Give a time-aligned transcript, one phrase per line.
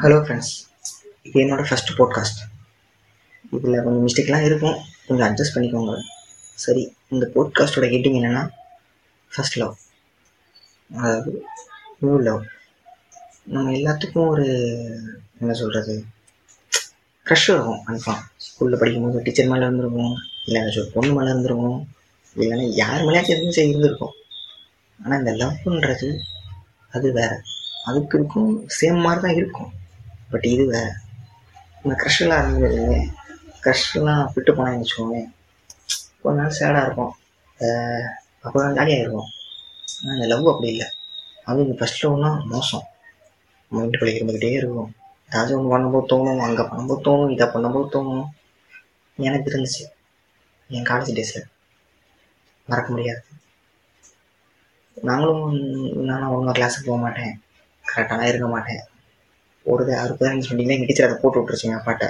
[0.00, 0.50] Hello friends
[1.22, 2.40] இது என்னோடய first podcast
[3.56, 4.76] இதில் கொஞ்சம் மிஸ்டேக்லாம் இருக்கும்.
[5.06, 5.92] கொஞ்சம் அட்ஜஸ்ட் பண்ணிக்கோங்க.
[6.54, 8.42] சரி இந்த போட்காஸ்ட்டோட ஹெட்டிங் என்னென்னா
[9.32, 9.74] ஃபஸ்ட் லவ்
[10.90, 11.30] அதாவது
[12.00, 12.42] நியூ லவ்
[13.54, 14.46] நம்ம எல்லாத்துக்கும் ஒரு
[15.40, 16.04] என்ன சொல்கிறது
[17.26, 20.14] க்ரஷ் ஆகும் கன்ஃபார்ம் ஸ்கூலில் படிக்கும்போது டீச்சர் மேலே இருந்திருக்கும்
[20.46, 21.80] இல்லை ஏதாச்சும் ஒரு பொண்ணு மேலே இருந்திருக்கும்
[22.36, 24.14] இல்லைன்னா யார் மேலேயாச்சும் எதுவும் சரி இருந்திருக்கும்.
[25.00, 26.10] ஆனால் இந்த லவ்ன்றது
[26.90, 27.38] அது வேறு.
[27.84, 29.72] அதுக்கு இருக்கும் சேம் மாதிரி தான் இருக்கும்.
[30.30, 30.92] பட் இது வேறு
[32.02, 33.08] க்ரஷ்ஷெல்லாம் க்ரஷ்லாம்
[33.64, 35.18] க்ரஷ்ஷெல்லாம் விட்டு போனான்னு வச்சுக்கோங்க
[36.22, 37.12] கொஞ்ச நாள் சேடாக இருக்கும்.
[38.44, 39.28] அப்போ தான் ஜாலியாக இருக்கும்
[39.98, 40.88] ஆனால் இந்த லவ் அப்படி இல்லை.
[41.48, 42.84] அது இந்த ஃபஸ்ட் லவ்னா மோசம்.
[43.74, 44.90] மைண்டுக்குள்ளே இருந்துக்கிட்டே இருக்கும்.
[45.30, 48.26] ஏதாச்சும் ஒன்று பண்ணும்போது தோணும் அங்கே பண்ணும்போது தோணும் இதை பண்ணும்போது தோணும்.
[49.26, 49.84] எனக்கு இருந்துச்சு
[50.76, 51.48] என் காலேஜ் டேஸில்
[52.68, 53.22] மறக்க முடியாது.
[55.08, 55.44] நாங்களும்
[56.10, 57.34] நானும் ஒழுங்காக கிளாஸுக்கு போக மாட்டேன்.
[57.84, 58.82] கரெக்டாக இருக்க மாட்டேன்.
[59.72, 62.06] ஒரு ஆறு பதினஞ்சு மணிக்கு எங்கள் டீச்சர் அதை போட்டு விட்டுருச்சுங்க அப்பாட்ட.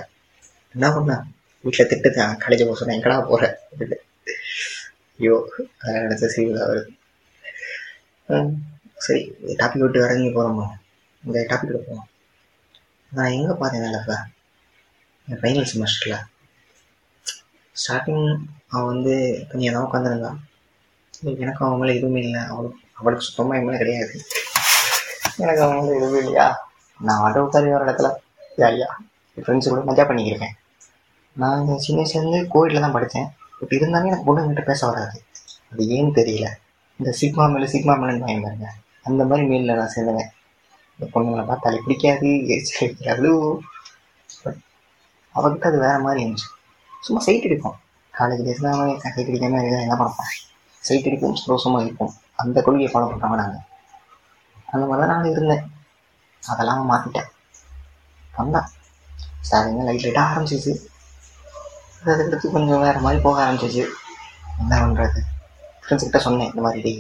[0.75, 1.17] என்ன பண்ணா?
[1.65, 3.97] வீட்டில் திட்டுதான் காலேஜ் போக சொன்னேன் எங்கடா போகிறேன் அப்படின்னு.
[5.19, 5.37] ஐயோ
[5.79, 6.93] அதெல்லாம் நினச்ச சீரியஸாக வருது
[9.05, 9.23] சரி
[9.61, 10.67] டாபிக் விட்டு இறங்கி போகிறோமா
[11.25, 12.09] இந்த டாபிக் போவோம்
[13.13, 14.17] நான் எங்கே பார்த்தேன் வேலைப்பா
[15.29, 16.25] என் ஃபைனல் செமஸ்டரில்
[17.77, 18.27] ஸ்டார்டிங்
[18.75, 19.15] அவன் வந்து
[19.51, 20.39] கொஞ்சம் தான் உட்காந்துருந்தான்
[21.45, 22.41] எனக்கு அவன் மேலே எதுவுமே இல்லை.
[22.53, 24.15] அவளுக்கு அவளுக்கு சுத்தமாக என் மேலே கிடையாது.
[25.43, 26.49] எனக்கு அவன் மேலே எதுவுமே இல்லையா?
[27.01, 28.09] நான் ஆட்டோ உட்காரி வர இடத்துல
[28.61, 28.89] ஜாலியா
[29.37, 30.55] என் ஃப்ரெண்ட்ஸ் கூட மஜா பண்ணிக்கிருக்கேன்.
[31.37, 33.29] நான் சின்ன வயசுலேருந்து கோவிட்டில் தான் படித்தேன்.
[33.59, 35.19] பட் இருந்தாலும் எனக்கு பொண்ணுங்கிட்ட பேச வராது.
[35.73, 36.49] அது ஏன்னு தெரியல.
[37.01, 38.69] இந்த சிக்மா மேலே சிக்மா மேலேன்னு பயன் பாருங்க.
[39.09, 40.31] அந்த மாதிரி மேலில் நான் சேர்ந்தேன்
[40.99, 43.33] இந்த பொண்ணுங்களை பார்த்தாலே பிடிக்காது எரிச்சல் அவ்வளோ
[44.45, 44.61] பட்
[45.35, 46.49] அவகிட்ட அது வேறு மாதிரி இருந்துச்சு.
[47.07, 47.77] சும்மா சைட் அடிப்போம்
[48.15, 48.81] காலேஜ் டேஸ் தான்
[49.15, 50.31] சைட் அடிக்காமல் இருந்தால் என்ன பண்ணப்போம்
[50.85, 53.65] சைட் அடிப்போம் சந்தோஷமாக இருப்போம் அந்த கொள்கையை ஃபாலோ பண்ணுறவங்க நாங்கள்
[54.73, 55.65] அந்த மாதிரி தான் நான் இருந்தேன்.
[56.53, 57.31] அதெல்லாம் மாற்றிட்டேன்
[58.35, 58.69] வந்தேன்
[59.47, 60.73] ஸ்டார்டிங்க லைட் லைட்டாக ஆரம்பிச்சிச்சு
[62.05, 63.85] அதுக்கடுத்து கொஞ்சம் வேறு மாதிரி போக ஆரம்பிச்சிச்சு
[64.61, 65.21] என்ன பண்ணுறது
[65.83, 66.93] ஃப்ரெண்ட்ஸ்கிட்ட சொன்னேன் இந்த மாதிரி டே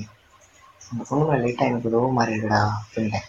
[0.91, 3.27] அந்த பொண்ணு மேலே லைட்டாக எனக்கு ஏதோ மாதிரி இருக்குடா அப்படின்ட்டேன்.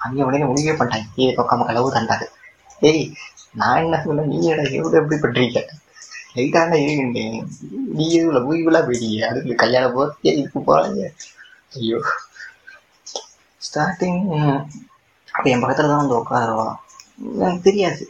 [0.00, 1.08] அவங்க உடனே முடிவே பண்ணிட்டாங்க.
[1.14, 2.26] கீழே பக்கம் கலவு தண்டாது.
[2.88, 3.04] ஏய்
[3.60, 4.30] நான் என்ன சொன்னேன்?
[4.32, 5.60] நீ எடா எவ்வளோ எப்படி பண்ணுறீங்க
[6.36, 7.36] லைட்டாக இருக்குண்டேன்
[7.96, 8.04] நீ?
[8.16, 9.20] எதுவும் லவ்லாம் போயிட்டீங்க.
[9.30, 11.02] அதுக்கு கல்யாணம் போகிறதே இதுக்கு போகிறாங்க
[11.78, 12.00] ஐயோ.
[13.62, 14.20] ஸ்டார்டிங்
[15.36, 16.66] அப்போ என் பக்கத்தில் தான் வந்து உட்காருவா
[17.44, 18.02] எனக்கு தெரியாது.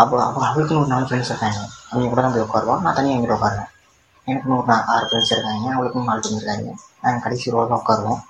[0.00, 1.60] அப்போ அப்போ அவளுக்குன்னு ஒரு நாலு ஃப்ரெண்ட்ஸ் இருக்காங்க.
[1.90, 2.76] அவங்க கூட தான் போய் உட்காருவா?
[2.84, 3.70] நான் தனியாக எங்கிட்ட உட்காருவேன்.
[4.26, 5.66] எனக்குன்னு ஒரு நாள் ஆறு ஃப்ரெண்ட்ஸ் இருக்காங்க.
[5.76, 6.74] அவளுக்கும் நாலு ஃப்ரெண்ட்ஸ் இருக்காங்க.
[7.04, 8.20] நாங்கள் கடைசி ரோவில் தான் உட்காருவோம்.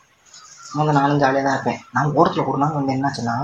[0.81, 1.81] வந்து நானும் ஜாலியாக தான் இருப்பேன்.
[1.95, 3.37] நான் ஓரத்தில் ஒரு நாள் வந்து என்னாச்சுன்னா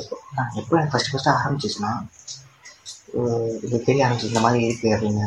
[0.00, 1.92] எப்போ நான் எப்போ எனக்கு ஃபஸ்ட்டு ஃபஸ்ட்டு ஆரம்பிச்சிச்சுன்னா
[3.64, 5.26] இது தெரிய ஆரம்பிச்சு இந்த மாதிரி இருக்குது அப்படின்னு.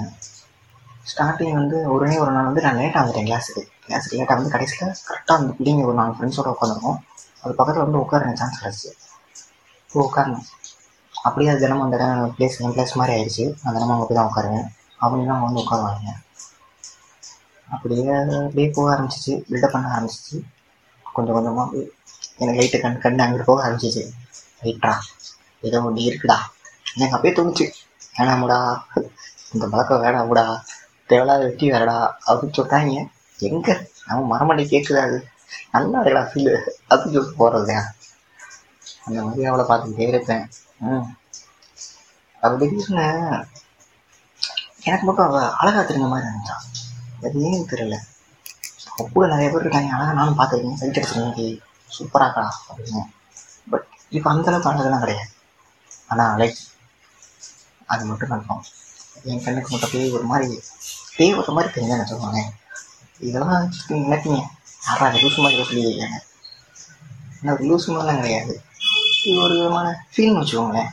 [1.12, 5.40] ஸ்டார்டிங் வந்து உடனே ஒரு நாள் வந்து நான் லேட்டாக வந்துட்டேன் கிளாஸுக்கு கிளாஸுக்கு லேட்டாக வந்து கடைசியில் கரெக்டாக
[5.40, 6.98] அந்த பிள்ளைங்க ஒரு நாலு ஃப்ரெண்ட்ஸோடு உட்காந்துருக்கோம்.
[7.46, 8.90] அது பக்கத்தில் வந்து உட்காருங்க சான்ஸ் கிடச்சி.
[9.92, 10.40] போய் உட்காருங்க
[11.12, 13.44] அப்படியே அது தினமும் அந்த இடம் பிளேஸ் என் பிளேஸ் மாதிரி ஆயிடுச்சு.
[13.64, 14.68] அந்த தினமும் அங்கே போய் தான் உட்காருவேன்.
[15.02, 16.12] அப்படின்னா அவங்க வந்து உட்காருவாங்க
[17.68, 19.34] அப்படியே அப்படியே போக ஆரம்பிச்சிச்சு.
[19.50, 20.38] பில்டப் பண்ண ஆரம்பிச்சிச்சு.
[21.14, 21.84] கொஞ்சம் கொஞ்சமாக
[22.38, 24.04] எனக்கு லைட்டு கண் கண் அங்கிட்டு போக ஆரம்பிச்சிச்சு.
[24.64, 24.94] ரைட்டா
[25.62, 26.38] ஏதோ ஒன்று இருக்குடா.
[26.96, 27.66] எனக்கு அப்படியே தோணுச்சு
[28.18, 28.60] வேணாமுடா
[29.54, 30.46] இந்த பழக்கம் வேணாமுடா
[31.10, 31.98] தேவையில்லாத வெட்டி வேறடா.
[32.28, 33.08] அப்படின்னு சொல்கிறாங்க
[33.40, 33.74] எங்கே?
[34.08, 35.18] நம்ம மரமடி கேட்குது அது?
[35.72, 36.52] நல்லா இருக்குடா ஃபீல்
[36.90, 37.76] அப்படின்னு சொல்லிட்டு போகிறது
[39.04, 40.50] அந்த மாதிரி அவளை பார்த்துக்கிட்டே இருப்பேன்.
[40.80, 41.16] ம்.
[42.40, 43.06] அது திடீர்னு
[44.84, 46.66] எனக்கு மட்டும் அவள் அழகா தெரிஞ்ச மாதிரி இருந்துச்சான்
[47.22, 47.98] அது ஏன்னு தெரியல
[49.14, 49.94] கூட நிறைய பேர் இருக்காங்க.
[49.96, 50.74] அழகா நானும் பார்த்துருக்கேன்.
[50.74, 51.62] சைட் அடிச்சிருக்கேன்
[51.98, 53.02] சூப்பராக்கடா அப்படின்னு.
[53.70, 55.30] பட் இப்போ அந்த அளவுக்கு அழகெல்லாம் கிடையாது.
[56.08, 56.64] ஆனால் அழகி
[57.86, 58.64] அது மட்டும் நடக்கும்
[59.24, 60.62] என் கண்ணுக்கு மட்டும் அப்படியே ஒரு மாதிரி
[61.16, 62.52] பேய் ஒரு மாதிரி தெரிஞ்சேன்னு சொல்லுவாங்க
[63.20, 64.44] இதெல்லாம் நினைப்பீங்க.
[64.88, 66.18] யாரா அது லூசு மாதிரி சொல்லி வைக்காங்க
[67.40, 68.54] ஆனால் அது லூசு மாதிரிலாம் கிடையாது.
[69.28, 70.92] இது ஒரு விதமான ஃபீல்னு வச்சுக்கோங்களேன்.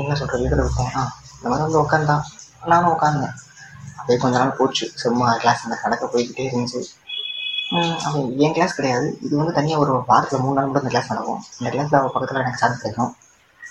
[0.00, 1.02] என்ன சொல்கிறது இதில் விட்டேன் ஆ
[1.34, 2.24] இந்த மாதிரி வந்து உட்காந்தான்
[2.70, 3.34] நானும் உட்காந்தேன்
[3.98, 4.84] அப்படியே கொஞ்ச நாள் போச்சு.
[5.02, 6.80] சும்மா கிளாஸ் அந்த கடக்க போய்கிட்டே இருந்துச்சு.
[8.04, 9.06] அப்போ என் கிளாஸ் கிடையாது.
[9.26, 11.40] இது வந்து தனியாக ஒரு வாரத்தில் மூணு நாள் மட்டும் அந்த கிளாஸ் நடக்கும்.
[11.58, 13.12] அந்த கிளாஸில் அவள் பக்கத்தில் எனக்கு சான்ஸ் கிடைக்கும்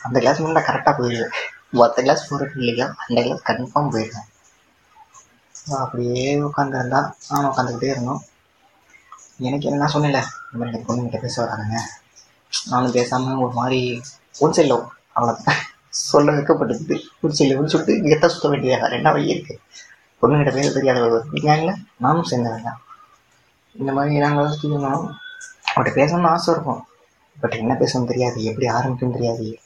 [0.08, 1.36] அந்த கிளாஸ் மட்டும் நான் கரெக்டாக போயிடுவேன்.
[1.80, 2.88] மற்ற கிளாஸ் போகிறது இல்லையா?
[3.06, 4.28] அந்த கிளாஸ் கன்ஃபார்ம் போயிடுவேன்.
[5.76, 8.22] அப்படியே உட்காந்துருந்தா நானும் உட்காந்துக்கிட்டே இருந்தோம்.
[9.38, 11.78] எனக்கு என்ன நான் சொன்னேன்ல இந்த மாதிரி எனக்கு பொண்ணுகிட்ட பேச வராதுங்க.
[12.70, 14.02] நானும் பேசாமல் ஒரு மாதிரி
[14.40, 15.60] ஒரு சைடில் அவ்வளோதான்
[15.90, 17.02] சொல்ல வைக்கப்பட்டது.
[17.22, 18.82] ஒரு சைடில் ஒரு சொல்லிட்டு கெத்தாக சுத்த வேண்டியது?
[18.82, 19.60] வேறு என்ன வழி இருக்குது
[20.22, 21.74] பொண்ணுகிட்ட பேச தெரியாத இல்லை?
[21.98, 22.72] நானும் சேர்ந்தவங்க
[23.74, 25.10] இந்த மாதிரி நாங்கள் சுற்றிக்கணும்
[25.76, 26.88] அவர்கிட்ட பேசணும்னு ஆசை இருக்கும்.
[27.40, 28.44] பட் என்ன பேசணும்னு தெரியாது.
[28.44, 29.60] எப்படி ஆரம்பிக்கணும் தெரியாது.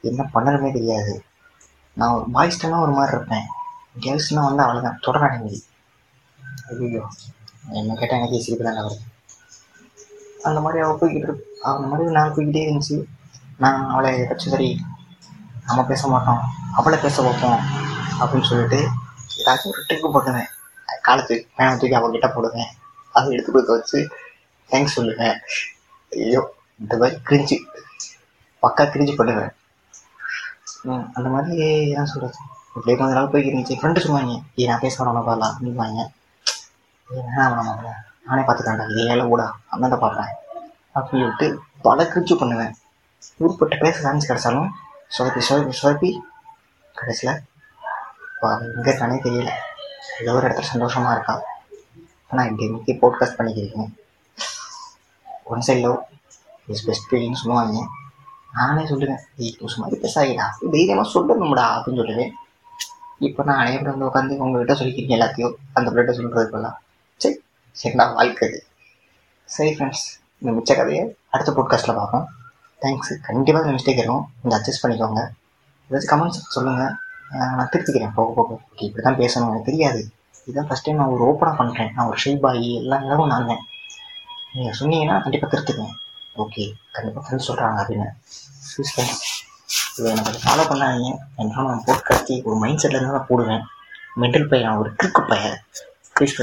[0.00, 1.22] என்ன பண்ணணுமே தெரியாது.
[1.92, 3.46] நான் ஒரு பாய்ஸ்டெல்லாம் ஒரு மாதிரி இருப்பேன்.
[3.96, 5.34] கேர்ள்ஸ்னால் வந்து அவ்வளோதான் தொடராட
[6.72, 7.02] ஐயோ
[7.78, 9.06] என்ன கேட்டால் எனக்கு சிரிப்பு தான் வருது
[10.48, 11.32] அந்த மாதிரி அவள் போய்கிட்டு
[11.70, 12.96] அந்த மாதிரி நான் போய்கிட்டே இருந்துச்சு.
[13.62, 14.68] நான் அவளை ஏதாச்சும் சரி
[15.68, 16.42] நம்ம பேச மாட்டோம்
[16.78, 17.60] அவளை பேச வைப்போம்
[18.20, 18.80] அப்படின்னு சொல்லிட்டு
[19.40, 20.48] ஏதாச்சும் ஒரு ட்ரிக்கு போட்டுவேன்
[21.06, 22.70] காலத்து பேனை தூக்கி அவகிட்ட போடுவேன்.
[23.14, 23.98] அதை எடுத்து கொடுக்க வச்சு
[24.70, 25.36] தேங்க்ஸ் சொல்லுவேன்.
[26.12, 26.42] ஐயோ
[26.82, 27.58] இந்த மாதிரி கிரிஞ்சு
[28.62, 29.52] பக்கா கிரிஞ்சு பண்ணுவேன்.
[31.16, 31.54] அந்த மாதிரி
[31.94, 32.38] என்ன சொல்கிறது
[32.74, 33.78] அப்படியே கொஞ்ச நாள் போய்க்கிட்டு இருந்துச்சு.
[33.80, 36.00] ஃப்ரெண்டு சொல்லுவாங்க ஏ நான் பேச வரணும் பாடலாம் அப்படிம்பாங்க.
[37.08, 37.70] ஏன் வேணாம்
[38.26, 39.44] நானே பார்த்துக்கேன்டா இதே ஏழை கூட
[39.74, 40.32] அந்தந்த பார்ப்பேன்
[40.96, 41.46] அப்படின்னு சொல்லிட்டு
[41.86, 42.72] பல கிரிச்சு பண்ணுவேன்.
[43.44, 44.68] ஊர்பட்டு பேச சான்ஸ் கிடைச்சாலும்
[45.16, 46.10] சொதப்பி சொதப்பி சொதப்பி
[47.00, 47.34] கடைசியில்
[48.76, 49.50] எங்கே இருக்கானே தெரியல.
[50.20, 51.34] ஏதோ ஒரு இடத்துல சந்தோஷமாக இருக்கா.
[52.30, 53.86] ஆனால் இப்படி இன்னைக்கு போட்காஸ்ட் பண்ணிக்கிறீங்க.
[55.52, 55.98] One side love
[56.74, 57.82] is best ஃபீலிங்னு சொல்லுவாங்க.
[58.58, 60.46] நானே சொல்லுவேன் ஏய் லூசு மாதிரி பேசாதீடா.
[60.74, 62.32] தைரியமாக சொல்லணும்டா அப்படின்னு சொல்லுவேன்.
[63.20, 66.70] இப்போ நான் எப்படி வந்து உட்காந்து உங்கள்கிட்ட சொல்லிக்கிறீங்க எல்லாத்தையும் அந்த பிள்ளைகிட்ட சொல்கிறது
[67.20, 68.48] சரி சரி நான் வாழ்க்கை
[69.48, 72.26] சரி ஃப்ரெண்ட்ஸ் இந்த மிச்ச கதையை அடுத்த போட்காஸ்ட்டில் பார்ப்போம்.
[72.82, 74.32] தேங்க்ஸ் கண்டிப்பாக இந்த மிஸ்டேக் இருக்கும்.
[74.42, 75.22] கொஞ்சம் அட்ஜஸ்ட் பண்ணிக்கோங்க.
[75.90, 76.92] ஏதாச்சும் கமெண்ட்ஸ் சொல்லுங்கள்
[77.30, 78.14] நான் திருத்திக்கிறேன்.
[78.14, 78.52] போக போக.
[78.70, 79.50] ஓகே இப்படி தான் பேசணும்.
[79.50, 80.00] எனக்கு தெரியாது.
[80.44, 82.38] இதுதான் ஃபஸ்ட் டைம் நான் ஒரு ஓப்பனாக பண்ணுறேன் நான் ஒரு ஷெய்
[82.80, 83.62] எல்லாம் எல்லா நான் தான்
[84.54, 85.94] நீங்கள் சொன்னீங்கன்னா கண்டிப்பாக திருத்துக்கேன்
[86.36, 88.08] ஓகே கண்டிப்பாக ஃப்ரெண்ட்ஸ் சொல்கிறாங்க அப்படின்னு.
[89.98, 91.10] இதை எனக்கு ஃபாலோ பண்ணாதீங்க.
[91.36, 93.62] என்னால் நான் போட்காஸ்டி ஒரு மைண்ட் செட்டில் தான் நான் போடுவேன்.
[94.20, 95.58] மென்டல் பையன் ஒரு கிறுக்கு பையன்.
[96.16, 96.36] Please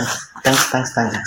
[0.44, 1.18] thanks thanks thanks